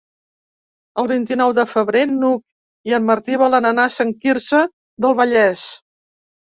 [1.01, 4.67] El vint-i-nou de febrer n'Hug i en Martí volen anar a Sant Quirze
[5.07, 5.73] del Vallès.